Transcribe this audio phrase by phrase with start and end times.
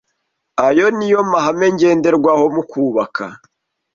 [0.65, 3.25] Ayo ni yo mahame ngenderwaho mu kubaka